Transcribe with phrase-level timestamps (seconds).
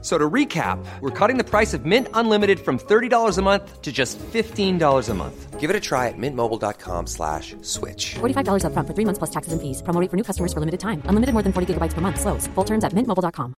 [0.00, 3.90] So to recap, we're cutting the price of Mint Unlimited from $30 a month to
[3.90, 5.58] just $15 a month.
[5.58, 8.14] Give it a try at mintmobile.com slash switch.
[8.20, 9.82] $45 upfront for three months plus taxes and fees.
[9.82, 11.02] Promo rate for new customers for limited time.
[11.08, 12.20] Unlimited more than 40 gigabytes per month.
[12.20, 12.46] Slows.
[12.54, 13.54] Full terms at mintmobile.com.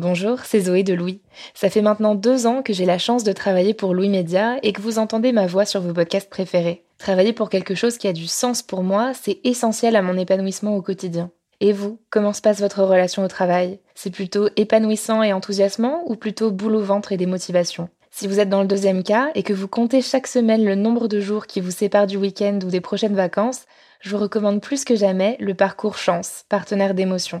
[0.00, 1.22] Bonjour, c'est Zoé de Louis.
[1.54, 4.72] Ça fait maintenant deux ans que j'ai la chance de travailler pour Louis Média et
[4.72, 6.84] que vous entendez ma voix sur vos podcasts préférés.
[6.98, 10.76] Travailler pour quelque chose qui a du sens pour moi, c'est essentiel à mon épanouissement
[10.76, 11.30] au quotidien.
[11.66, 13.80] Et vous, comment se passe votre relation au travail?
[13.94, 18.38] C'est plutôt épanouissant et enthousiasmant ou plutôt boule au ventre et des motivations Si vous
[18.38, 21.46] êtes dans le deuxième cas et que vous comptez chaque semaine le nombre de jours
[21.46, 23.64] qui vous séparent du week-end ou des prochaines vacances,
[24.00, 27.40] je vous recommande plus que jamais le parcours Chance, partenaire d'émotion.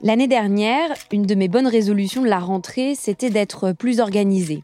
[0.00, 4.62] L'année dernière, une de mes bonnes résolutions de la rentrée, c'était d'être plus organisée.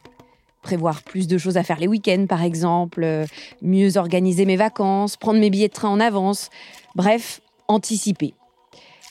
[0.63, 3.27] Prévoir plus de choses à faire les week-ends, par exemple, euh,
[3.61, 6.51] mieux organiser mes vacances, prendre mes billets de train en avance,
[6.95, 8.35] bref, anticiper.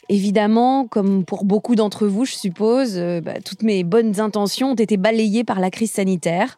[0.07, 4.75] Évidemment, comme pour beaucoup d'entre vous, je suppose, euh, bah, toutes mes bonnes intentions ont
[4.75, 6.57] été balayées par la crise sanitaire.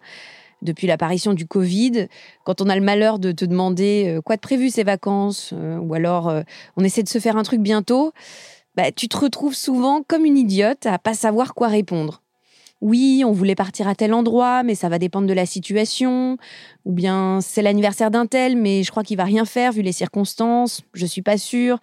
[0.61, 2.07] Depuis l'apparition du Covid,
[2.43, 5.93] quand on a le malheur de te demander euh, quoi de prévu ces vacances, ou
[5.95, 6.31] alors
[6.77, 8.13] on essaie de se faire un truc bientôt,
[8.75, 12.21] bah, tu te retrouves souvent comme une idiote à pas savoir quoi répondre.
[12.81, 16.37] Oui, on voulait partir à tel endroit, mais ça va dépendre de la situation.
[16.83, 19.93] Ou bien c'est l'anniversaire d'un tel, mais je crois qu'il va rien faire vu les
[19.93, 20.81] circonstances.
[20.93, 21.79] Je suis pas sûre.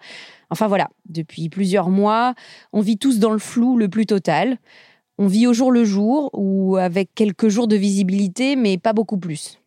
[0.49, 2.35] Enfin voilà, depuis plusieurs mois,
[2.73, 4.59] on vit tous dans le flou le plus total.
[5.17, 9.17] On vit au jour le jour ou avec quelques jours de visibilité, mais pas beaucoup
[9.17, 9.59] plus.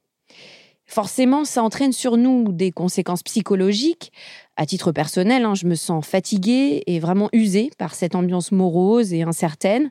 [0.86, 4.12] Forcément, ça entraîne sur nous des conséquences psychologiques.
[4.56, 9.12] À titre personnel, hein, je me sens fatiguée et vraiment usée par cette ambiance morose
[9.12, 9.90] et incertaine,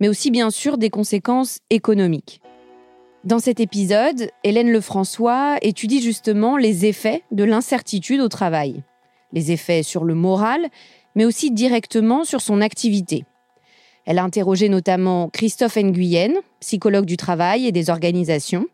[0.00, 2.40] mais aussi bien sûr des conséquences économiques.
[3.24, 8.82] Dans cet épisode, Hélène Lefrançois étudie justement les effets de l'incertitude au travail.
[9.32, 10.68] Les effets sur le moral,
[11.14, 13.24] mais aussi directement sur son activité.
[14.06, 18.66] Elle a interrogé notamment Christophe Nguyen, psychologue du travail et des organisations,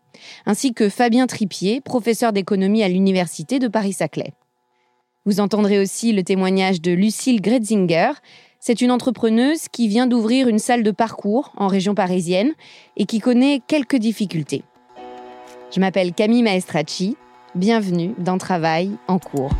[0.46, 4.32] ainsi que Fabien Tripier, professeur d'économie à l'Université de Paris-Saclay.
[5.24, 8.12] Vous entendrez aussi le témoignage de Lucille Gretzinger.
[8.60, 12.52] C'est une entrepreneuse qui vient d'ouvrir une salle de parcours en région parisienne
[12.96, 14.62] et qui connaît quelques difficultés.
[15.70, 17.16] Je m'appelle Camille Maestracci.
[17.54, 19.50] Bienvenue dans Travail en cours.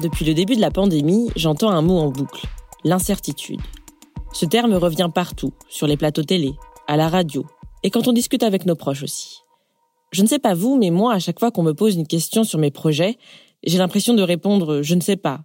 [0.00, 2.46] Depuis le début de la pandémie, j'entends un mot en boucle,
[2.84, 3.60] l'incertitude.
[4.32, 6.52] Ce terme revient partout, sur les plateaux télé,
[6.86, 7.44] à la radio,
[7.82, 9.40] et quand on discute avec nos proches aussi.
[10.12, 12.44] Je ne sais pas vous, mais moi, à chaque fois qu'on me pose une question
[12.44, 13.18] sur mes projets,
[13.64, 15.40] j'ai l'impression de répondre je ne sais pas,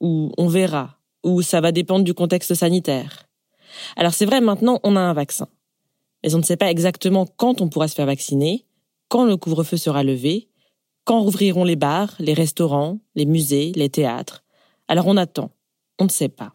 [0.00, 3.28] ou on verra, ou ça va dépendre du contexte sanitaire.
[3.94, 5.48] Alors c'est vrai, maintenant on a un vaccin.
[6.24, 8.64] Mais on ne sait pas exactement quand on pourra se faire vacciner,
[9.08, 10.47] quand le couvre-feu sera levé,
[11.08, 14.44] quand rouvriront les bars, les restaurants, les musées, les théâtres?
[14.88, 15.52] Alors on attend.
[15.98, 16.52] On ne sait pas.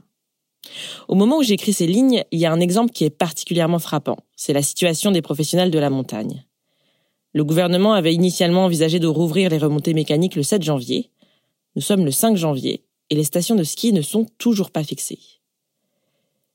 [1.07, 4.17] Au moment où j'écris ces lignes, il y a un exemple qui est particulièrement frappant.
[4.35, 6.45] C'est la situation des professionnels de la montagne.
[7.33, 11.09] Le gouvernement avait initialement envisagé de rouvrir les remontées mécaniques le 7 janvier.
[11.75, 15.41] Nous sommes le 5 janvier et les stations de ski ne sont toujours pas fixées.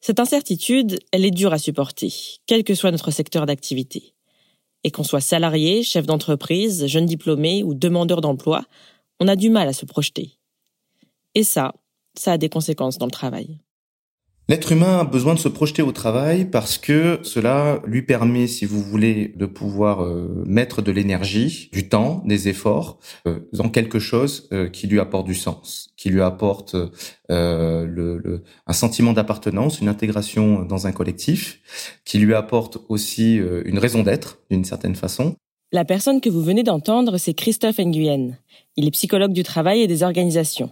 [0.00, 2.12] Cette incertitude, elle est dure à supporter,
[2.46, 4.14] quel que soit notre secteur d'activité.
[4.84, 8.64] Et qu'on soit salarié, chef d'entreprise, jeune diplômé ou demandeur d'emploi,
[9.20, 10.38] on a du mal à se projeter.
[11.34, 11.75] Et ça,
[12.16, 13.60] ça a des conséquences dans le travail.
[14.50, 18.64] L'être humain a besoin de se projeter au travail parce que cela lui permet, si
[18.64, 23.98] vous voulez, de pouvoir euh, mettre de l'énergie, du temps, des efforts euh, dans quelque
[23.98, 26.74] chose euh, qui lui apporte du sens, qui lui apporte
[27.28, 31.60] le, le, un sentiment d'appartenance, une intégration dans un collectif,
[32.06, 35.36] qui lui apporte aussi une raison d'être d'une certaine façon.
[35.72, 38.38] La personne que vous venez d'entendre, c'est Christophe Nguyen.
[38.76, 40.70] Il est psychologue du travail et des organisations.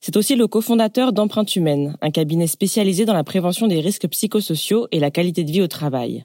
[0.00, 4.86] C'est aussi le cofondateur d'Empreinte Humaine, un cabinet spécialisé dans la prévention des risques psychosociaux
[4.92, 6.24] et la qualité de vie au travail.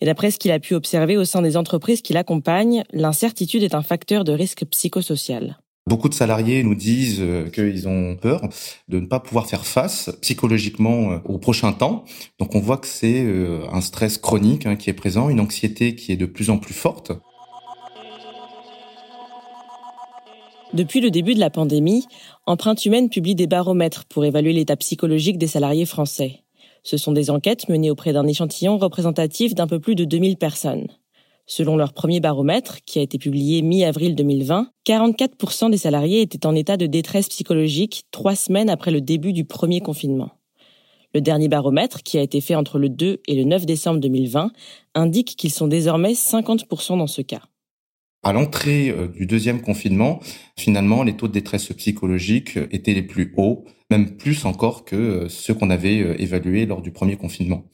[0.00, 3.74] Et d'après ce qu'il a pu observer au sein des entreprises qui l'accompagnent, l'incertitude est
[3.74, 5.58] un facteur de risque psychosocial.
[5.88, 8.40] Beaucoup de salariés nous disent euh, qu'ils ont peur
[8.88, 12.04] de ne pas pouvoir faire face psychologiquement euh, au prochain temps.
[12.40, 15.94] Donc on voit que c'est euh, un stress chronique hein, qui est présent, une anxiété
[15.94, 17.12] qui est de plus en plus forte.
[20.72, 22.06] Depuis le début de la pandémie,
[22.44, 26.42] Empreinte Humaine publie des baromètres pour évaluer l'état psychologique des salariés français.
[26.82, 30.88] Ce sont des enquêtes menées auprès d'un échantillon représentatif d'un peu plus de 2000 personnes.
[31.46, 36.54] Selon leur premier baromètre, qui a été publié mi-avril 2020, 44% des salariés étaient en
[36.56, 40.30] état de détresse psychologique trois semaines après le début du premier confinement.
[41.14, 44.50] Le dernier baromètre, qui a été fait entre le 2 et le 9 décembre 2020,
[44.96, 47.42] indique qu'ils sont désormais 50% dans ce cas.
[48.26, 50.18] À l'entrée euh, du deuxième confinement,
[50.58, 54.96] finalement, les taux de détresse psychologique euh, étaient les plus hauts, même plus encore que
[54.96, 57.66] euh, ceux qu'on avait évalués lors du premier confinement.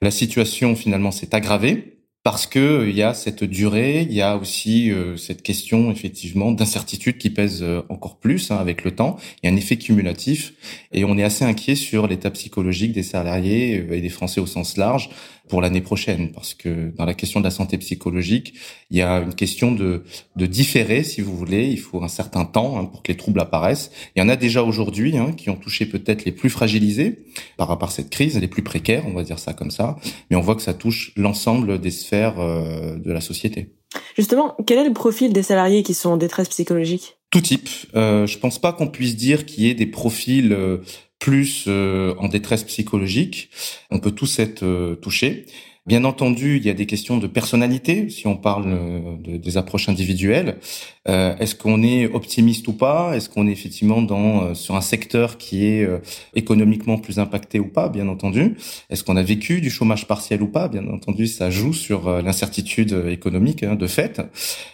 [0.00, 4.36] La situation, finalement, s'est aggravée parce que il y a cette durée, il y a
[4.36, 9.16] aussi cette question effectivement d'incertitude qui pèse encore plus hein, avec le temps.
[9.42, 10.54] Il y a un effet cumulatif
[10.92, 14.76] et on est assez inquiet sur l'état psychologique des salariés et des Français au sens
[14.76, 15.10] large
[15.52, 18.54] pour l'année prochaine, parce que dans la question de la santé psychologique,
[18.90, 20.02] il y a une question de,
[20.34, 21.68] de différer, si vous voulez.
[21.68, 23.90] Il faut un certain temps hein, pour que les troubles apparaissent.
[24.16, 27.26] Il y en a déjà aujourd'hui hein, qui ont touché peut-être les plus fragilisés
[27.58, 29.98] par rapport à cette crise, les plus précaires, on va dire ça comme ça.
[30.30, 33.74] Mais on voit que ça touche l'ensemble des sphères euh, de la société.
[34.16, 37.18] Justement, quel est le profil des salariés qui sont en détresse psychologique?
[37.30, 37.68] Tout type.
[37.94, 40.78] Euh, je pense pas qu'on puisse dire qu'il y ait des profils euh,
[41.22, 43.48] plus euh, en détresse psychologique.
[43.92, 45.46] On peut tous être euh, touchés.
[45.86, 49.56] Bien entendu, il y a des questions de personnalité, si on parle euh, de, des
[49.56, 50.58] approches individuelles.
[51.06, 53.16] Est-ce qu'on est optimiste ou pas?
[53.16, 55.88] Est-ce qu'on est effectivement dans sur un secteur qui est
[56.34, 57.88] économiquement plus impacté ou pas?
[57.88, 58.56] Bien entendu.
[58.88, 60.68] Est-ce qu'on a vécu du chômage partiel ou pas?
[60.68, 64.22] Bien entendu, ça joue sur l'incertitude économique hein, de fait.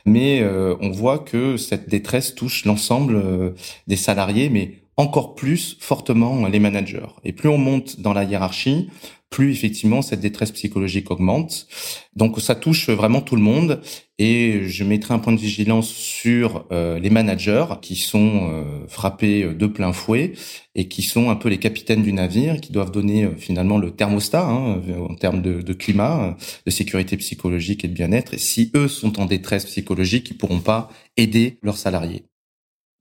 [0.04, 0.44] Mais
[0.82, 3.54] on voit que cette détresse touche l'ensemble
[3.86, 7.06] des salariés, mais encore plus fortement les managers.
[7.24, 8.88] Et plus on monte dans la hiérarchie,
[9.30, 11.68] plus effectivement cette détresse psychologique augmente.
[12.16, 13.80] Donc ça touche vraiment tout le monde.
[14.18, 19.44] Et je mettrai un point de vigilance sur euh, les managers qui sont euh, frappés
[19.44, 20.32] de plein fouet
[20.74, 23.92] et qui sont un peu les capitaines du navire, qui doivent donner euh, finalement le
[23.92, 26.36] thermostat hein, en termes de, de, climat,
[26.66, 28.34] de sécurité psychologique et de bien-être.
[28.34, 32.24] Et si eux sont en détresse psychologique, ils pourront pas aider leurs salariés.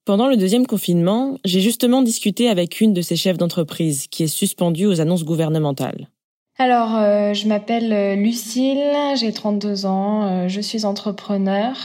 [0.07, 4.27] Pendant le deuxième confinement, j'ai justement discuté avec une de ces chefs d'entreprise qui est
[4.27, 6.07] suspendue aux annonces gouvernementales.
[6.57, 8.79] Alors, euh, je m'appelle euh, Lucille,
[9.19, 11.75] j'ai 32 ans, euh, je suis entrepreneur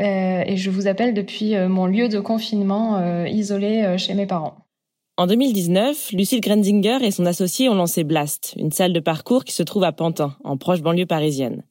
[0.00, 4.56] et je vous appelle depuis mon lieu de confinement isolé chez mes parents.
[5.16, 9.52] En 2019, Lucille Grenzinger et son associé ont lancé Blast, une salle de parcours qui
[9.52, 11.62] se trouve à Pantin, en proche banlieue parisienne.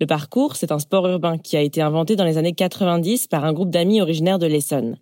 [0.00, 3.44] Le parcours, c'est un sport urbain qui a été inventé dans les années 90 par
[3.44, 4.98] un groupe d'amis originaires de l'Essonne.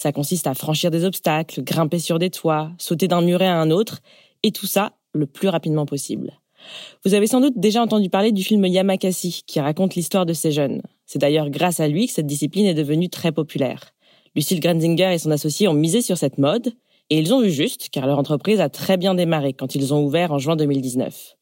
[0.00, 3.70] Ça consiste à franchir des obstacles, grimper sur des toits, sauter d'un muret à un
[3.70, 4.00] autre,
[4.42, 6.32] et tout ça le plus rapidement possible.
[7.04, 10.52] Vous avez sans doute déjà entendu parler du film Yamakasi, qui raconte l'histoire de ces
[10.52, 10.80] jeunes.
[11.04, 13.92] C'est d'ailleurs grâce à lui que cette discipline est devenue très populaire.
[14.34, 16.72] Lucille Granzinger et son associé ont misé sur cette mode,
[17.10, 20.02] et ils ont vu juste, car leur entreprise a très bien démarré quand ils ont
[20.02, 21.36] ouvert en juin 2019.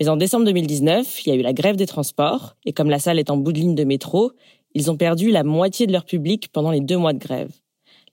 [0.00, 3.00] Mais en décembre 2019, il y a eu la grève des transports, et comme la
[3.00, 4.32] salle est en bout de ligne de métro,
[4.72, 7.50] ils ont perdu la moitié de leur public pendant les deux mois de grève.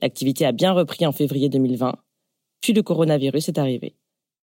[0.02, 1.96] L'activité a bien repris en février 2020,
[2.62, 3.96] puis le coronavirus est arrivé.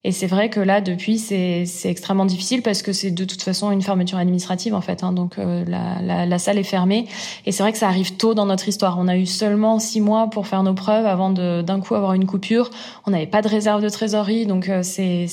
[0.04, 3.70] Et c'est vrai que là, depuis, c'est extrêmement difficile parce que c'est de toute façon
[3.70, 5.04] une fermeture administrative en fait.
[5.04, 7.06] Hein, donc euh, la, la, la, salle est fermée.
[7.46, 8.98] Et c'est vrai que ça arrive tôt dans notre histoire.
[8.98, 12.26] On a eu seulement six mois pour faire nos preuves avant d'un coup avoir une
[12.26, 12.70] coupure.
[13.06, 15.28] On n'avait pas de réserve de trésorerie, donc euh, c'est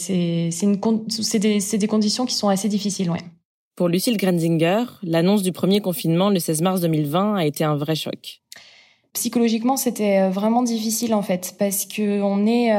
[1.39, 3.21] des, des conditions qui sont assez difficiles, ouais.
[3.75, 7.95] Pour Lucille Grenzinger, l'annonce du premier confinement le 16 mars 2020 a été un vrai
[7.95, 8.41] choc.
[9.13, 12.71] Psychologiquement, c'était euh, vraiment difficile en fait parce que on est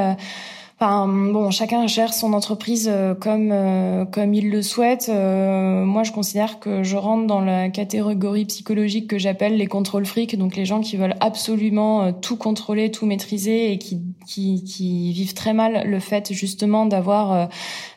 [0.82, 5.10] euh, bon, chacun gère son entreprise euh, comme euh, comme il le souhaite.
[5.10, 10.06] Euh, moi, je considère que je rentre dans la catégorie psychologique que j'appelle les contrôles
[10.06, 15.12] frics, donc les gens qui veulent absolument tout contrôler, tout maîtriser et qui qui, qui
[15.12, 17.48] vivent très mal le fait justement d'avoir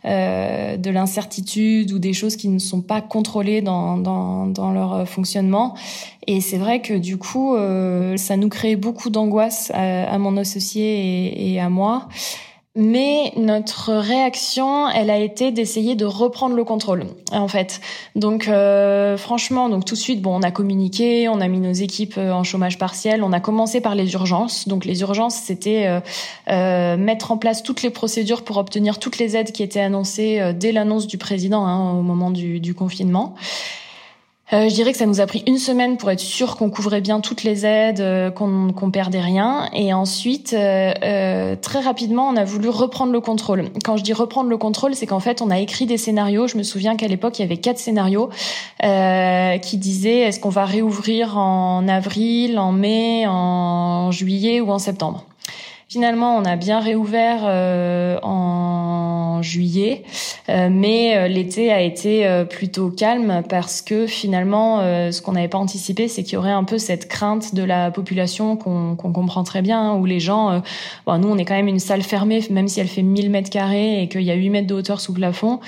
[0.04, 5.76] de l'incertitude ou des choses qui ne sont pas contrôlées dans dans, dans leur fonctionnement.
[6.28, 7.56] Et c'est vrai que du coup,
[8.18, 12.08] ça nous crée beaucoup d'angoisse à, mon associé et à moi.
[12.76, 17.82] Mais notre réaction, elle a été d'essayer de reprendre le contrôle, en fait.
[18.16, 21.72] Donc, euh, franchement, donc tout de suite, bon, on a communiqué, on a mis nos
[21.72, 24.68] équipes euh, en chômage partiel, on a commencé par les urgences.
[24.68, 26.02] Donc, les urgences, c'était
[26.50, 30.54] euh, mettre en place toutes les procédures pour obtenir toutes les aides qui étaient annoncées
[30.56, 33.36] dès l'annonce du président hein, au moment du confinement.
[34.54, 37.02] Euh, je dirais que ça nous a pris une semaine pour être sûr qu'on couvrait
[37.02, 39.68] bien toutes les aides, euh, qu'on qu'on perdait rien.
[39.74, 43.66] Et ensuite, euh, très rapidement, on a voulu reprendre le contrôle.
[43.84, 46.48] Quand je dis reprendre le contrôle, c'est qu'en fait, on a écrit des scénarios.
[46.48, 48.30] Je me souviens qu'à l'époque, il y avait quatre scénarios
[48.82, 55.26] qui disaient est-ce qu'on va réouvrir en avril, en mai, en juillet ou en septembre?
[55.94, 60.02] Finalement, on a bien réouvert euh, en juillet,
[60.50, 64.80] euh, mais euh, l'été a été plutôt calme parce que finalement,
[65.12, 67.92] ce qu'on n'avait pas anticipé, c'est qu'il y aurait un peu cette crainte de la
[67.92, 70.64] population qu'on comprend très bien, hein, où les gens,
[71.06, 73.52] bon, nous, on est quand même une salle fermée, même si elle fait 1000 mètres
[73.52, 75.60] carrés et qu'il y a 8 mètres de hauteur sous plafond,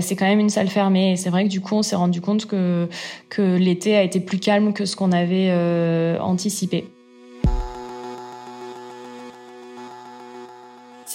[0.00, 1.14] c'est quand même une salle fermée.
[1.14, 2.88] Et c'est vrai que du coup, on s'est rendu compte que
[3.30, 5.50] que l'été a été plus calme que ce qu'on avait
[6.20, 6.84] anticipé.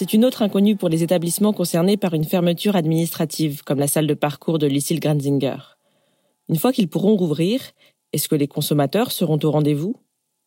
[0.00, 4.06] C'est une autre inconnue pour les établissements concernés par une fermeture administrative, comme la salle
[4.06, 5.56] de parcours de Lucille Granzinger.
[6.48, 7.60] Une fois qu'ils pourront rouvrir,
[8.12, 9.96] est-ce que les consommateurs seront au rendez-vous?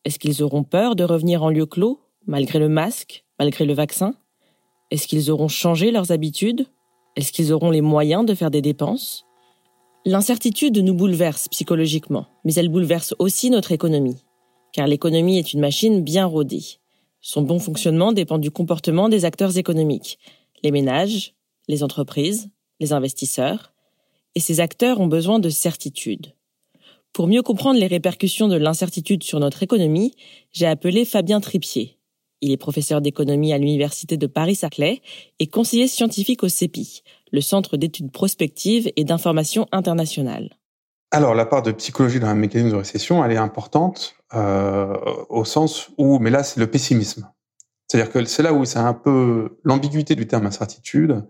[0.06, 4.14] Est-ce qu'ils auront peur de revenir en lieu clos, malgré le masque, malgré le vaccin?
[4.90, 6.64] Est-ce qu'ils auront changé leurs habitudes?
[7.16, 9.26] Est-ce qu'ils auront les moyens de faire des dépenses?
[10.06, 14.24] L'incertitude nous bouleverse psychologiquement, mais elle bouleverse aussi notre économie,
[14.72, 16.78] car l'économie est une machine bien rodée.
[17.24, 20.18] Son bon fonctionnement dépend du comportement des acteurs économiques,
[20.64, 21.34] les ménages,
[21.68, 22.50] les entreprises,
[22.80, 23.72] les investisseurs,
[24.34, 26.34] et ces acteurs ont besoin de certitude.
[27.12, 30.16] Pour mieux comprendre les répercussions de l'incertitude sur notre économie,
[30.50, 31.96] j'ai appelé Fabien Tripier.
[32.40, 35.00] Il est professeur d'économie à l'Université de Paris-Saclay
[35.38, 40.56] et conseiller scientifique au CEPI, le Centre d'études prospectives et d'information internationale.
[41.12, 44.94] Alors, la part de psychologie dans un mécanisme de récession, elle est importante euh,
[45.28, 47.30] au sens où, mais là, c'est le pessimisme.
[47.86, 51.26] C'est-à-dire que c'est là où c'est un peu l'ambiguïté du terme incertitude.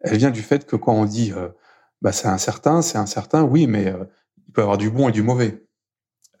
[0.00, 1.48] Elle vient du fait que quand on dit, euh,
[2.02, 4.04] bah, c'est incertain, c'est incertain, oui, mais euh,
[4.46, 5.62] il peut y avoir du bon et du mauvais.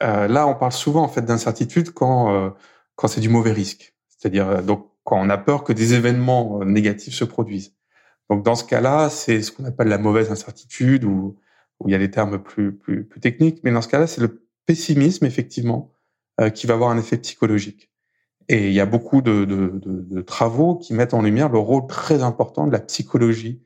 [0.02, 2.54] Euh, là, on parle souvent en fait d'incertitude quand
[2.96, 3.94] quand c'est du mauvais risque.
[4.08, 7.74] C'est-à-dire donc quand on a peur que des événements négatifs se produisent.
[8.30, 11.36] Donc dans ce cas-là, c'est ce qu'on appelle la mauvaise incertitude ou
[11.80, 14.20] où il y a des termes plus, plus, plus techniques, mais dans ce cas-là, c'est
[14.20, 15.92] le pessimisme, effectivement,
[16.40, 17.90] euh, qui va avoir un effet psychologique.
[18.48, 21.58] Et il y a beaucoup de, de, de, de, travaux qui mettent en lumière le
[21.58, 23.62] rôle très important de la psychologie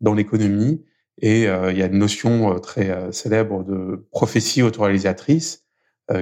[0.00, 0.84] dans l'économie.
[1.20, 5.62] Et euh, il y a une notion euh, très célèbre de prophétie autoréalisatrice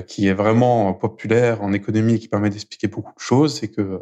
[0.07, 3.59] qui est vraiment populaire en économie et qui permet d'expliquer beaucoup de choses.
[3.59, 4.01] C'est que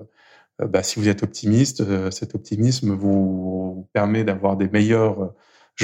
[0.58, 5.32] bah, si vous êtes optimiste, cet optimisme vous permet d'avoir des meilleurs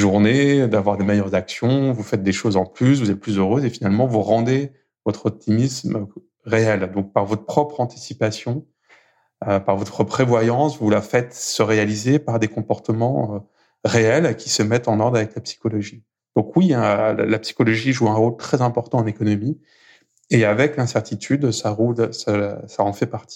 [0.01, 3.65] journée, d'avoir des meilleures actions, vous faites des choses en plus, vous êtes plus heureuse
[3.65, 4.73] et finalement vous rendez
[5.05, 6.07] votre optimisme
[6.45, 6.91] réel.
[6.95, 8.67] Donc par votre propre anticipation,
[9.47, 13.39] euh, par votre prévoyance, vous la faites se réaliser par des comportements euh,
[13.85, 16.05] réels qui se mettent en ordre avec la psychologie.
[16.37, 19.61] Donc oui, hein, la psychologie joue un rôle très important en économie
[20.31, 23.36] et avec l'incertitude, ça, roule, ça, ça en fait partie.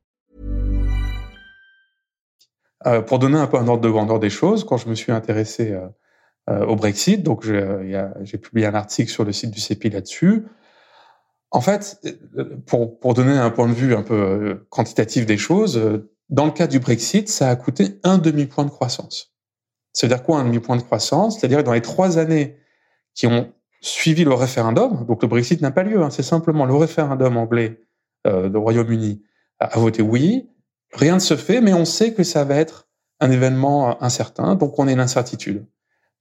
[2.87, 5.11] Euh, pour donner un peu un ordre de grandeur des choses, quand je me suis
[5.11, 5.87] intéressé euh,
[6.49, 10.45] euh au Brexit, donc j'ai publié un article sur le site du CEPI là-dessus.
[11.51, 12.01] En fait,
[12.65, 16.67] pour, pour donner un point de vue un peu quantitatif des choses, dans le cas
[16.67, 19.33] du Brexit, ça a coûté un demi-point de croissance.
[19.93, 21.37] C'est-à-dire quoi un demi-point de croissance?
[21.37, 22.57] C'est-à-dire que dans les trois années
[23.13, 26.75] qui ont suivi le référendum, donc le Brexit n'a pas lieu, hein, c'est simplement le
[26.75, 27.81] référendum anglais
[28.27, 29.23] euh, Royaume-Uni
[29.59, 30.49] a voté oui,
[30.93, 32.87] rien ne se fait, mais on sait que ça va être
[33.19, 35.65] un événement incertain, donc on est l'incertitude.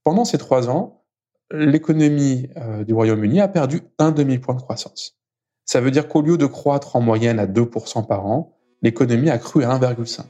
[0.05, 1.05] Pendant ces trois ans,
[1.51, 5.19] l'économie euh, du Royaume-Uni a perdu un demi-point de croissance.
[5.65, 9.39] Ça veut dire qu'au lieu de croître en moyenne à 2% par an, l'économie a
[9.39, 10.23] cru à 1,5.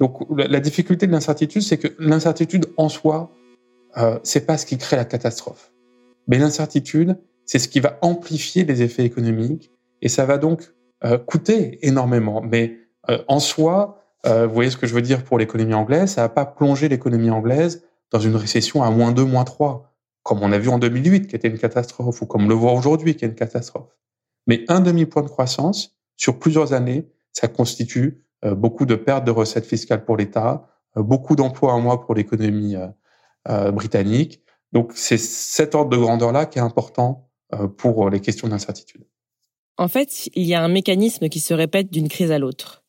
[0.00, 3.30] Donc la difficulté de l'incertitude, c'est que l'incertitude en soi,
[3.98, 5.72] euh, c'est pas ce qui crée la catastrophe.
[6.26, 10.72] Mais l'incertitude, c'est ce qui va amplifier les effets économiques et ça va donc
[11.04, 12.40] euh, coûter énormément.
[12.40, 12.76] Mais euh,
[13.28, 16.28] en soi, euh, vous voyez ce que je veux dire pour l'économie anglaise, ça va
[16.28, 19.92] pas plonger l'économie anglaise dans une récession à moins 2, moins 3,
[20.22, 22.72] comme on a vu en 2008, qui était une catastrophe, ou comme on le voit
[22.72, 23.96] aujourd'hui, qui est une catastrophe.
[24.46, 29.30] Mais un demi-point de croissance sur plusieurs années, ça constitue euh, beaucoup de pertes de
[29.30, 30.66] recettes fiscales pour l'État,
[30.96, 32.74] beaucoup d'emplois en moins pour l'économie
[33.46, 34.42] britannique.
[34.72, 37.30] Donc c'est cet ordre de grandeur-là qui est important
[37.76, 39.04] pour les questions d'incertitude.
[39.78, 42.79] En fait, il y a un mécanisme qui se répète d'une crise à l'autre.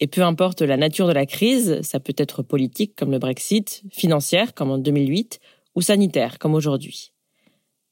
[0.00, 3.82] Et peu importe la nature de la crise, ça peut être politique comme le Brexit,
[3.90, 5.40] financière comme en 2008,
[5.74, 7.12] ou sanitaire comme aujourd'hui.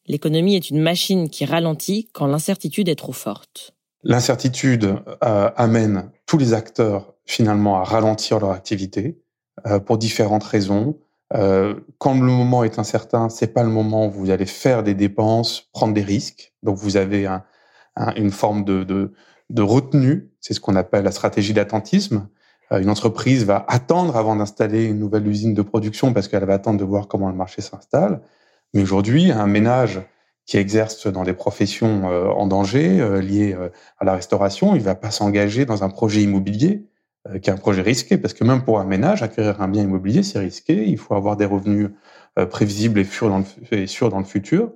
[0.06, 3.74] L'économie est une machine qui ralentit quand l'incertitude est trop forte.
[4.02, 9.18] L'incertitude euh, amène tous les acteurs finalement à ralentir leur activité
[9.66, 10.98] euh, pour différentes raisons.
[11.32, 14.92] Euh, quand le moment est incertain, c'est pas le moment où vous allez faire des
[14.92, 16.52] dépenses, prendre des risques.
[16.62, 17.42] Donc vous avez un,
[18.16, 19.14] une forme de, de,
[19.50, 22.28] de retenue, c'est ce qu'on appelle la stratégie d'attentisme.
[22.72, 26.54] Euh, une entreprise va attendre avant d'installer une nouvelle usine de production parce qu'elle va
[26.54, 28.20] attendre de voir comment le marché s'installe.
[28.72, 30.02] Mais aujourd'hui, un ménage
[30.46, 33.56] qui exerce dans des professions euh, en danger euh, liées
[33.98, 36.86] à la restauration, il va pas s'engager dans un projet immobilier
[37.40, 40.22] qui est un projet risqué parce que même pour un ménage, acquérir un bien immobilier,
[40.22, 40.86] c'est risqué.
[40.86, 41.88] Il faut avoir des revenus
[42.50, 44.70] prévisibles et sûrs dans le, dans le futur.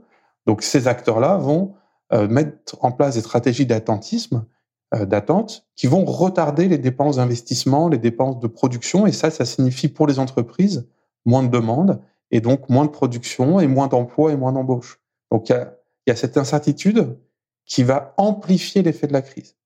[0.47, 1.75] Donc ces acteurs-là vont
[2.11, 4.47] mettre en place des stratégies d'attentisme
[4.93, 9.07] d'attente qui vont retarder les dépenses d'investissement, les dépenses de production.
[9.07, 10.89] Et ça, ça signifie pour les entreprises
[11.27, 15.01] moins de demandes et donc moins de production et moins d'emplois et moins d'embauches.
[15.31, 15.75] Donc il y a,
[16.07, 17.19] y a cette incertitude
[17.67, 19.57] qui va amplifier l'effet de la crise.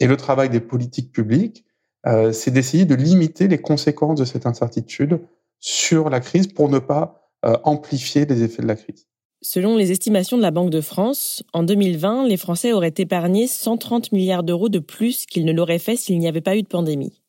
[0.00, 1.64] Et le travail des politiques publiques,
[2.06, 5.20] euh, c'est d'essayer de limiter les conséquences de cette incertitude
[5.58, 9.06] sur la crise pour ne pas euh, amplifier les effets de la crise.
[9.46, 14.10] Selon les estimations de la Banque de France, en 2020, les Français auraient épargné 130
[14.10, 17.20] milliards d'euros de plus qu'ils ne l'auraient fait s'il n'y avait pas eu de pandémie.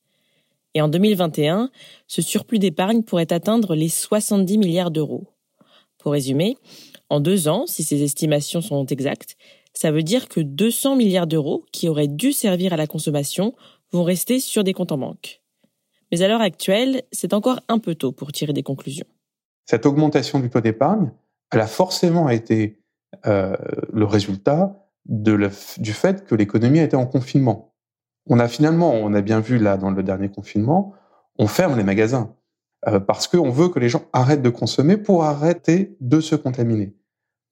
[0.75, 1.69] Et en 2021,
[2.07, 5.25] ce surplus d'épargne pourrait atteindre les 70 milliards d'euros.
[5.97, 6.55] Pour résumer,
[7.09, 9.35] en deux ans, si ces estimations sont exactes,
[9.73, 13.55] ça veut dire que 200 milliards d'euros qui auraient dû servir à la consommation
[13.91, 15.41] vont rester sur des comptes en banque.
[16.13, 19.07] Mais à l'heure actuelle, c'est encore un peu tôt pour tirer des conclusions.
[19.65, 21.11] Cette augmentation du taux d'épargne,
[21.51, 22.81] elle a forcément été
[23.25, 23.55] euh,
[23.93, 27.75] le résultat de du fait que l'économie était en confinement.
[28.27, 30.93] On a finalement, on a bien vu là dans le dernier confinement,
[31.37, 32.35] on ferme les magasins
[32.87, 36.95] euh, parce qu'on veut que les gens arrêtent de consommer pour arrêter de se contaminer.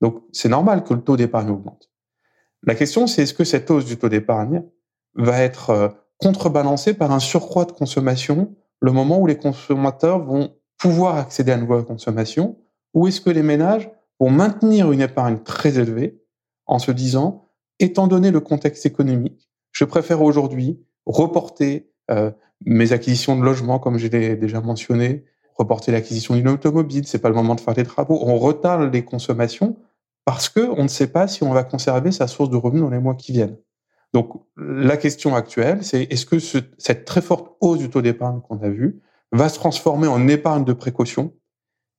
[0.02, 1.92] Donc c'est normal que le taux d'épargne augmente.
[2.64, 4.64] La question c'est est-ce que cette hausse du taux d'épargne
[5.16, 10.56] va être euh, contrebalancée par un surcroît de consommation le moment où les consommateurs vont
[10.78, 12.58] pouvoir accéder à une nouvelle consommation
[12.94, 16.22] ou est-ce que les ménages vont maintenir une épargne très élevée
[16.66, 22.32] en se disant, étant donné le contexte économique, je préfère aujourd'hui reporter euh,
[22.66, 25.26] mes acquisitions de logements, comme je l'ai déjà mentionné,
[25.56, 28.20] reporter l'acquisition d'une automobile, c'est pas le moment de faire des travaux.
[28.22, 29.78] On retarde les consommations
[30.26, 32.90] parce que on ne sait pas si on va conserver sa source de revenus dans
[32.90, 33.58] les mois qui viennent.
[34.14, 38.42] Donc la question actuelle, c'est est-ce que ce, cette très forte hausse du taux d'épargne
[38.42, 39.02] qu'on a vue
[39.32, 41.34] va se transformer en épargne de précaution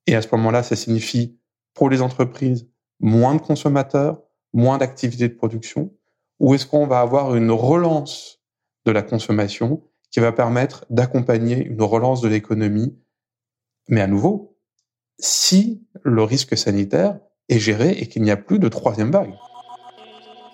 [0.06, 1.38] et à ce moment-là, ça signifie
[1.74, 2.68] pour les entreprises
[3.00, 5.92] moins de consommateurs, moins d'activités de production,
[6.40, 8.40] ou est-ce qu'on va avoir une relance
[8.84, 12.96] de la consommation qui va permettre d'accompagner une relance de l'économie,
[13.88, 14.56] mais à nouveau,
[15.18, 19.34] si le risque sanitaire est géré et qu'il n'y a plus de troisième vague.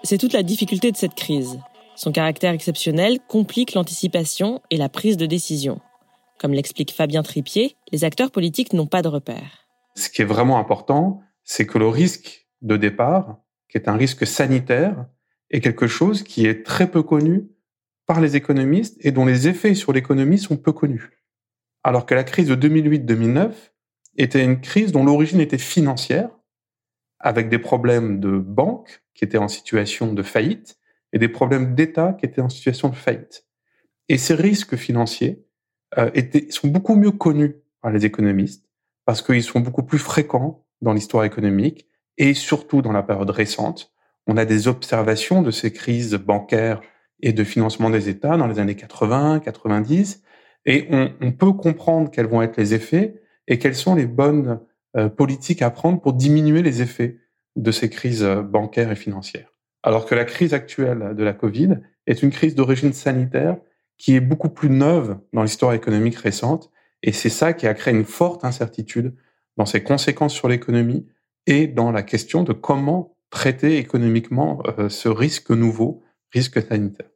[0.02, 1.58] C'est toute la difficulté de cette crise.
[1.94, 5.80] Son caractère exceptionnel complique l'anticipation et la prise de décision.
[6.40, 9.68] Comme l'explique Fabien Tripier, les acteurs politiques n'ont pas de repères.
[9.94, 14.26] Ce qui est vraiment important, c'est que le risque de départ, qui est un risque
[14.26, 15.05] sanitaire,
[15.50, 17.50] est quelque chose qui est très peu connu
[18.07, 21.11] par les économistes et dont les effets sur l'économie sont peu connus.
[21.85, 23.53] Alors que la crise de 2008-2009
[24.16, 26.31] était une crise dont l'origine était financière,
[27.18, 30.79] avec des problèmes de banques qui étaient en situation de faillite
[31.12, 33.44] et des problèmes d'État qui étaient en situation de faillite.
[34.09, 35.44] Et ces risques financiers
[36.14, 38.66] étaient, sont beaucoup mieux connus par les économistes
[39.05, 43.92] parce qu'ils sont beaucoup plus fréquents dans l'histoire économique et surtout dans la période récente.
[44.26, 46.81] On a des observations de ces crises bancaires
[47.20, 50.22] et de financement des États dans les années 80, 90.
[50.66, 54.61] Et on, on peut comprendre quels vont être les effets et quelles sont les bonnes
[54.96, 57.18] euh, politiques à prendre pour diminuer les effets
[57.57, 59.55] de ces crises euh, bancaires et financières.
[59.83, 63.57] Alors que la crise actuelle de la Covid est une crise d'origine sanitaire
[64.00, 66.70] qui est beaucoup plus neuve dans l'histoire économique récente.
[67.02, 69.14] Et c'est ça qui a créé une forte incertitude
[69.58, 71.06] dans ses conséquences sur l'économie
[71.46, 77.10] et dans la question de comment traiter économiquement euh, ce risque nouveau, risque sanitaire.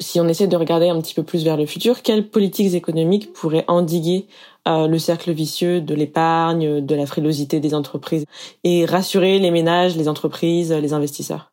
[0.00, 3.32] Si on essaie de regarder un petit peu plus vers le futur, quelles politiques économiques
[3.32, 4.26] pourraient endiguer
[4.66, 8.24] euh, le cercle vicieux de l'épargne, de la frilosité des entreprises
[8.64, 11.52] et rassurer les ménages, les entreprises, les investisseurs?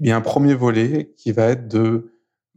[0.00, 2.14] Il y a un premier volet qui va être de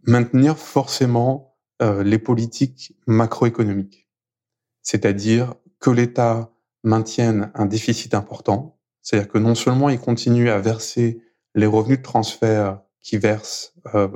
[0.08, 1.51] maintenir forcément
[1.82, 4.10] euh, les politiques macroéconomiques,
[4.82, 6.52] c'est-à-dire que l'État
[6.84, 11.22] maintienne un déficit important, c'est-à-dire que non seulement il continue à verser
[11.56, 14.08] les revenus de transfert qu'il verse euh,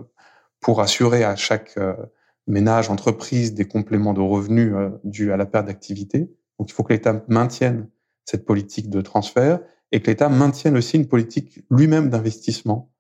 [0.62, 1.96] pour assurer à chaque euh,
[2.48, 6.32] ménage, entreprise des compléments de revenus euh, dus à la perte d'activité.
[6.60, 7.90] Donc il faut que l'État maintienne
[8.26, 9.60] cette politique de transfert
[9.92, 12.92] et que l'État maintienne aussi une politique lui-même d'investissement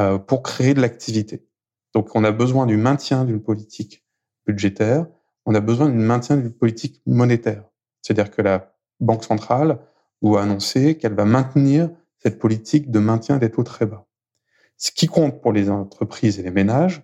[0.00, 1.46] euh, pour créer de l'activité.
[1.94, 4.04] Donc on a besoin du maintien d'une politique
[4.46, 5.06] budgétaire,
[5.46, 7.64] on a besoin du maintien d'une politique monétaire.
[8.02, 9.78] C'est-à-dire que la Banque centrale
[10.22, 14.06] doit annoncer qu'elle va maintenir cette politique de maintien des taux très bas.
[14.76, 17.02] Ce qui compte pour les entreprises et les ménages,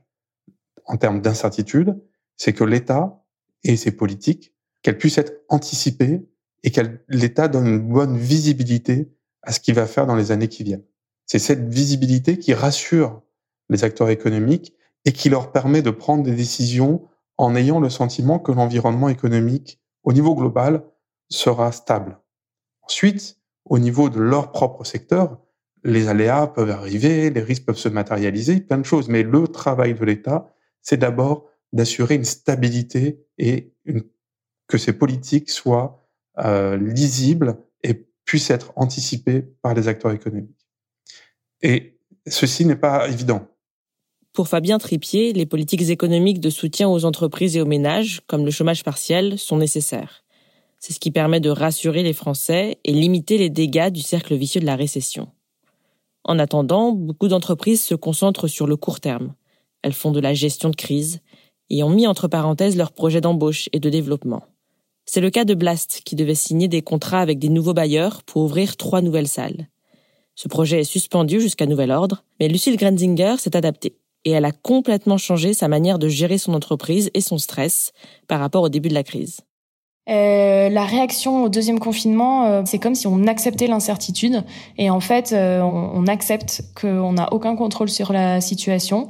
[0.86, 2.00] en termes d'incertitude,
[2.36, 3.22] c'est que l'État
[3.62, 6.26] et ses politiques, qu'elles puissent être anticipées
[6.62, 10.48] et que l'État donne une bonne visibilité à ce qu'il va faire dans les années
[10.48, 10.84] qui viennent.
[11.26, 13.22] C'est cette visibilité qui rassure
[13.68, 18.38] les acteurs économiques et qui leur permet de prendre des décisions en ayant le sentiment
[18.38, 20.84] que l'environnement économique au niveau global
[21.28, 22.18] sera stable.
[22.82, 25.38] Ensuite, au niveau de leur propre secteur,
[25.84, 29.08] les aléas peuvent arriver, les risques peuvent se matérialiser, plein de choses.
[29.08, 34.02] Mais le travail de l'État, c'est d'abord d'assurer une stabilité et une,
[34.66, 36.06] que ces politiques soient
[36.38, 40.66] euh, lisibles et puissent être anticipées par les acteurs économiques.
[41.62, 43.48] Et ceci n'est pas évident.
[44.40, 48.50] Pour Fabien Tripier, les politiques économiques de soutien aux entreprises et aux ménages, comme le
[48.50, 50.24] chômage partiel, sont nécessaires.
[50.78, 54.62] C'est ce qui permet de rassurer les Français et limiter les dégâts du cercle vicieux
[54.62, 55.28] de la récession.
[56.24, 59.34] En attendant, beaucoup d'entreprises se concentrent sur le court terme.
[59.82, 61.20] Elles font de la gestion de crise
[61.68, 64.44] et ont mis entre parenthèses leurs projets d'embauche et de développement.
[65.04, 68.40] C'est le cas de Blast qui devait signer des contrats avec des nouveaux bailleurs pour
[68.40, 69.68] ouvrir trois nouvelles salles.
[70.34, 74.52] Ce projet est suspendu jusqu'à nouvel ordre, mais Lucille Grenzinger s'est adaptée et elle a
[74.52, 77.92] complètement changé sa manière de gérer son entreprise et son stress
[78.28, 79.40] par rapport au début de la crise.
[80.08, 84.42] Euh, la réaction au deuxième confinement, euh, c'est comme si on acceptait l'incertitude
[84.76, 89.08] et en fait, euh, on, on, accepte qu'on n'a aucun contrôle sur la situation.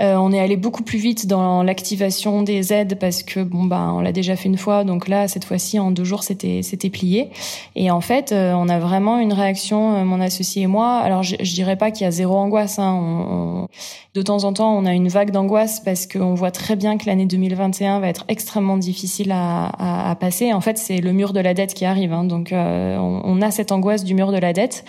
[0.00, 3.90] Euh, on est allé beaucoup plus vite dans l'activation des aides parce que bon bah
[3.92, 6.90] on l'a déjà fait une fois, donc là cette fois-ci en deux jours c'était c'était
[6.90, 7.30] plié.
[7.74, 10.98] Et en fait, on a vraiment une réaction, mon associé et moi.
[10.98, 12.78] Alors je, je dirais pas qu'il y a zéro angoisse.
[12.78, 12.92] Hein.
[12.92, 13.68] On,
[14.14, 17.04] de temps en temps, on a une vague d'angoisse parce qu'on voit très bien que
[17.06, 21.32] l'année 2021 va être extrêmement difficile à, à, à passer en fait, c'est le mur
[21.32, 22.12] de la dette qui arrive.
[22.12, 22.24] Hein.
[22.24, 24.84] donc, euh, on, a cette angoisse du mur de la dette.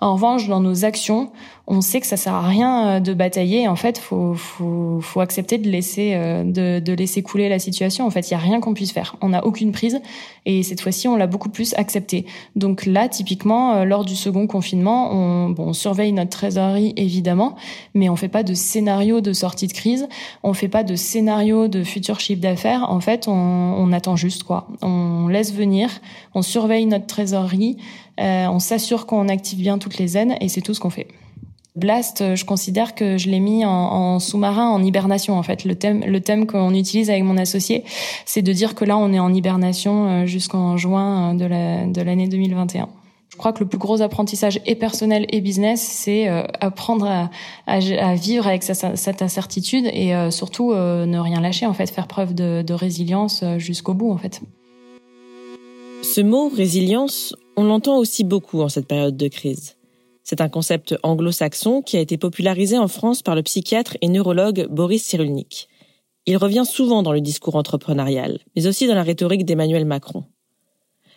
[0.00, 1.30] En revanche, dans nos actions,
[1.68, 3.66] on sait que ça sert à rien euh, de batailler.
[3.66, 8.06] En fait, faut faut, faut accepter de laisser euh, de, de laisser couler la situation.
[8.06, 9.16] En fait, il y a rien qu'on puisse faire.
[9.20, 10.00] On n'a aucune prise
[10.44, 12.24] et cette fois-ci, on l'a beaucoup plus accepté.
[12.54, 17.56] Donc là, typiquement, euh, lors du second confinement, on, bon, on surveille notre trésorerie évidemment,
[17.94, 20.08] mais on fait pas de scénario de sortie de crise.
[20.42, 22.90] On fait pas de scénario de futur chiffre d'affaires.
[22.90, 24.68] En fait, on, on attend juste quoi.
[24.82, 25.90] On laisse venir.
[26.34, 27.76] On surveille notre trésorerie.
[28.20, 31.08] Euh, on s'assure qu'on active bien toutes les aides et c'est tout ce qu'on fait.
[31.76, 35.64] Blast, euh, je considère que je l'ai mis en, sous-marin, en hibernation en fait.
[35.64, 37.84] Le thème, le thème qu'on utilise avec mon associé,
[38.24, 41.86] c'est de dire que là, on est en hibernation euh, jusqu'en juin euh, de la
[41.86, 42.88] de l'année 2021.
[43.28, 46.26] Je crois que le plus gros apprentissage et personnel et business, c'est
[46.60, 47.30] apprendre à,
[47.66, 52.34] à, à, vivre avec cette incertitude et surtout ne rien lâcher en fait, faire preuve
[52.34, 54.40] de, de résilience jusqu'au bout en fait.
[56.02, 59.75] Ce mot résilience, on l'entend aussi beaucoup en cette période de crise.
[60.28, 64.66] C'est un concept anglo-saxon qui a été popularisé en France par le psychiatre et neurologue
[64.68, 65.68] Boris Cyrulnik.
[66.26, 70.24] Il revient souvent dans le discours entrepreneurial, mais aussi dans la rhétorique d'Emmanuel Macron.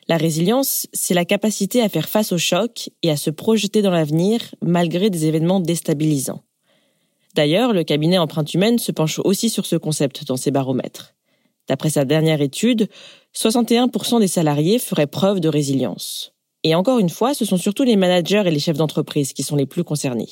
[0.07, 3.89] La résilience, c'est la capacité à faire face au choc et à se projeter dans
[3.89, 6.43] l'avenir malgré des événements déstabilisants.
[7.33, 11.15] D'ailleurs, le cabinet Empreinte Humaine se penche aussi sur ce concept dans ses baromètres.
[11.67, 12.87] D'après sa dernière étude,
[13.35, 16.35] 61% des salariés feraient preuve de résilience.
[16.63, 19.55] Et encore une fois, ce sont surtout les managers et les chefs d'entreprise qui sont
[19.55, 20.29] les plus concernés.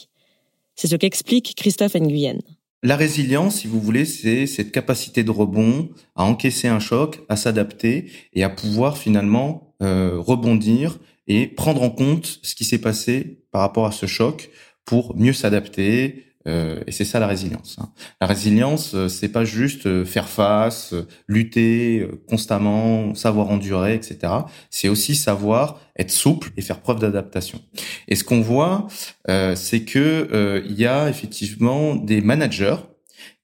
[0.76, 2.40] C'est ce qu'explique Christophe Nguyen.
[2.84, 7.36] La résilience, si vous voulez, c'est cette capacité de rebond à encaisser un choc, à
[7.36, 13.40] s'adapter et à pouvoir finalement euh, rebondir et prendre en compte ce qui s'est passé
[13.52, 14.52] par rapport à ce choc
[14.86, 17.78] pour mieux s'adapter, et c'est ça la résilience.
[17.80, 17.90] Hein.
[18.22, 20.94] La résilience, euh, c'est pas juste euh, faire face,
[21.28, 24.34] lutter constamment, savoir endurer, etc.
[24.70, 27.62] C'est aussi savoir être souple et faire preuve d'adaptation.
[28.08, 28.88] Et ce qu'on voit,
[29.28, 32.78] c'est que il y a effectivement des managers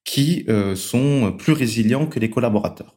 [0.05, 2.95] qui sont plus résilients que les collaborateurs.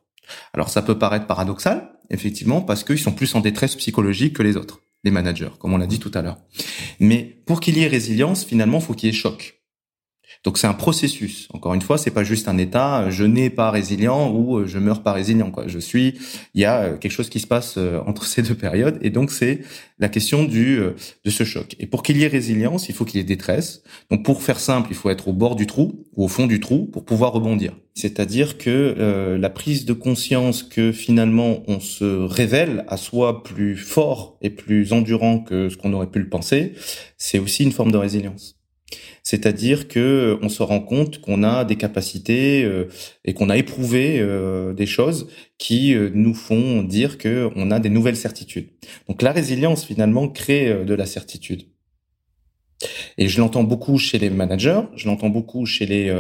[0.53, 4.57] Alors ça peut paraître paradoxal, effectivement, parce qu'ils sont plus en détresse psychologique que les
[4.57, 6.39] autres, les managers, comme on l'a dit tout à l'heure.
[7.01, 9.56] Mais pour qu'il y ait résilience, finalement, faut qu'il y ait choc.
[10.45, 11.49] Donc c'est un processus.
[11.53, 13.03] Encore une fois, c'est pas juste un état.
[13.03, 15.51] Euh, je n'ai pas résilient ou euh, je meurs pas résilient.
[15.51, 15.65] Quoi.
[15.67, 16.15] Je suis.
[16.55, 19.31] Il y a euh, quelque chose qui se passe entre ces deux périodes, et donc
[19.31, 19.61] c'est
[19.99, 20.79] la question du
[21.25, 21.75] de ce choc.
[21.79, 23.83] Et pour qu'il y ait résilience, il faut qu'il y ait détresse.
[24.11, 26.61] Donc pour faire simple, il faut être au bord du trou ou au fond du
[26.61, 27.73] trou pour pouvoir rebondir.
[27.95, 34.37] C'est-à-dire que la prise de conscience que finalement on se révèle à soi plus fort
[34.43, 36.75] et plus endurant que ce qu'on aurait pu le penser,
[37.17, 38.56] c'est aussi une forme de résilience.
[39.23, 42.89] C'est-à-dire que euh, on se rend compte qu'on a des capacités euh,
[43.25, 47.89] et qu'on a éprouvé euh, des choses qui nous font dire que on a des
[47.89, 48.69] nouvelles certitudes.
[49.09, 51.65] Donc la résilience finalement crée de la certitude.
[53.17, 56.15] Et je l'entends beaucoup chez les managers, je l'entends beaucoup chez les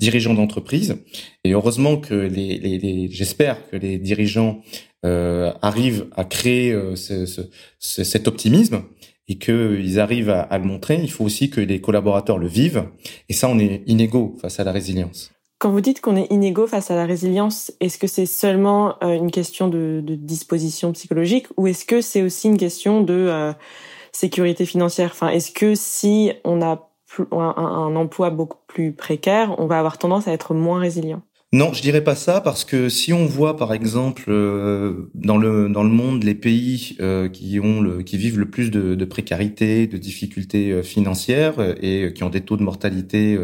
[0.00, 0.96] dirigeants d'entreprise.
[1.44, 4.60] Et heureusement que les, j'espère que les dirigeants
[5.04, 7.42] arrivent à créer ce, ce,
[7.78, 8.82] cet optimisme
[9.30, 12.86] et qu'ils arrivent à, le montrer, il faut aussi que les collaborateurs le vivent.
[13.28, 15.30] Et ça, on est inégaux face à la résilience.
[15.60, 19.14] Quand vous dites qu'on est inégaux face à la résilience, est-ce que c'est seulement euh,
[19.14, 23.52] une question de, disposition psychologique ou est-ce que c'est aussi une question de euh,
[24.10, 25.10] sécurité financière?
[25.12, 26.90] Enfin, est-ce que si on a
[27.30, 31.22] un emploi beaucoup plus précaire, on va avoir tendance à être moins résilient?
[31.52, 35.68] Non, je dirais pas ça parce que si on voit par exemple euh, dans le
[35.68, 39.88] dans le monde les pays euh, qui ont le qui vivent le plus de, précarité,
[39.88, 43.36] de difficultés euh, financières et qui ont des taux de mortalité,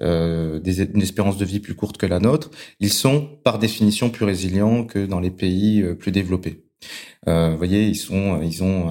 [0.00, 4.24] des, une espérance de vie plus courte que la nôtre, ils sont par définition plus
[4.24, 6.65] résilients que dans les pays plus développés.
[7.28, 8.40] Euh, vous voyez, ils ont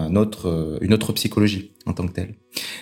[0.09, 0.17] une
[0.93, 2.35] autre psychologie en tant que telle.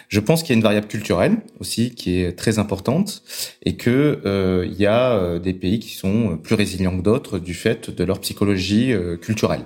[0.08, 3.24] Je pense qu'il y a une variable culturelle aussi qui est très importante
[3.64, 7.40] et que euh, il y a euh, des pays qui sont plus résilients que d'autres
[7.40, 9.66] du fait de leur psychologie culturelle.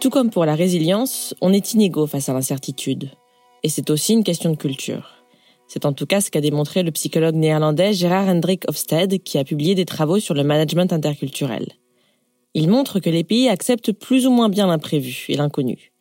[0.00, 3.10] Tout comme pour la résilience, on est inégaux face à l'incertitude.
[3.62, 5.24] Et c'est aussi une question de culture.
[5.68, 9.44] C'est en tout cas ce qu'a démontré le psychologue néerlandais Gerard Hendrik Hofstede qui a
[9.44, 11.66] publié des travaux sur le management interculturel.
[12.54, 15.92] Il montre que les pays acceptent plus ou moins bien l'imprévu et l'inconnu.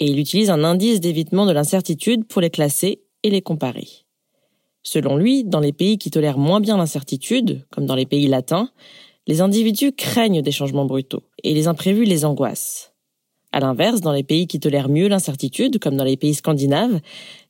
[0.00, 3.86] Et il utilise un indice d'évitement de l'incertitude pour les classer et les comparer.
[4.82, 8.70] Selon lui, dans les pays qui tolèrent moins bien l'incertitude, comme dans les pays latins,
[9.26, 12.92] les individus craignent des changements brutaux et les imprévus les angoissent.
[13.52, 17.00] À l'inverse, dans les pays qui tolèrent mieux l'incertitude, comme dans les pays scandinaves,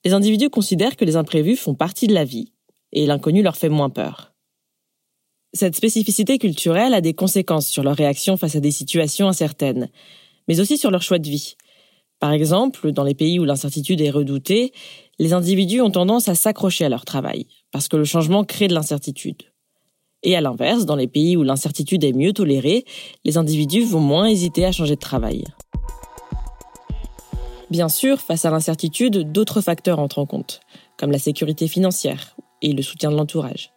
[0.04, 2.52] les individus considèrent que les imprévus font partie de la vie
[2.92, 4.33] et l'inconnu leur fait moins peur.
[5.56, 9.88] Cette spécificité culturelle a des conséquences sur leur réaction face à des situations incertaines,
[10.48, 11.54] mais aussi sur leur choix de vie.
[12.18, 14.72] Par exemple, dans les pays où l'incertitude est redoutée,
[15.20, 18.74] les individus ont tendance à s'accrocher à leur travail, parce que le changement crée de
[18.74, 19.42] l'incertitude.
[20.24, 22.84] Et à l'inverse, dans les pays où l'incertitude est mieux tolérée,
[23.24, 25.44] les individus vont moins hésiter à changer de travail.
[27.70, 30.60] Bien sûr, face à l'incertitude, d'autres facteurs entrent en compte,
[30.98, 33.73] comme la sécurité financière et le soutien de l'entourage.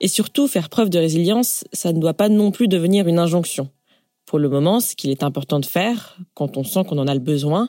[0.00, 3.70] Et surtout, faire preuve de résilience, ça ne doit pas non plus devenir une injonction.
[4.26, 7.14] Pour le moment, ce qu'il est important de faire, quand on sent qu'on en a
[7.14, 7.68] le besoin,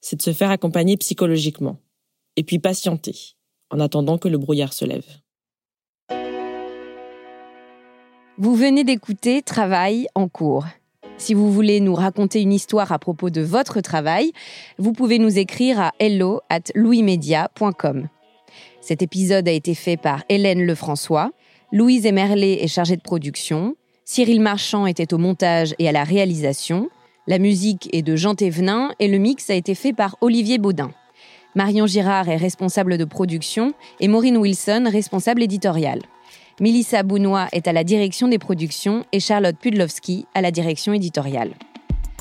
[0.00, 1.78] c'est de se faire accompagner psychologiquement.
[2.36, 3.36] Et puis patienter,
[3.70, 5.04] en attendant que le brouillard se lève.
[8.38, 10.64] Vous venez d'écouter Travail en cours.
[11.16, 14.30] Si vous voulez nous raconter une histoire à propos de votre travail,
[14.78, 18.08] vous pouvez nous écrire à hello at louismedia.com.
[18.80, 21.32] Cet épisode a été fait par Hélène Lefrançois.
[21.70, 23.76] Louise Emerlet est chargée de production.
[24.06, 26.88] Cyril Marchand était au montage et à la réalisation.
[27.26, 30.90] La musique est de Jean Thévenin et le mix a été fait par Olivier Baudin.
[31.54, 36.00] Marion Girard est responsable de production et Maureen Wilson responsable éditoriale.
[36.58, 41.52] Milissa Bounois est à la direction des productions et Charlotte Pudlowski à la direction éditoriale.